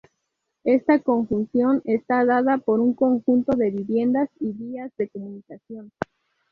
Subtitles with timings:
[0.63, 5.91] Esta conjunción está dada por un conjunto de viviendas y vías de comunicación.